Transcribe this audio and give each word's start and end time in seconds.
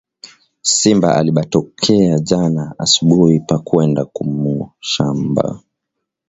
Simba 0.61 1.13
alibatokea 1.17 2.19
jana 2.19 2.75
asubui 2.77 3.39
pa 3.39 3.59
kwenda 3.59 4.05
kumashamba 4.05 5.59